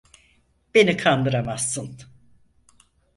[0.75, 1.97] Beni kandıramazsın!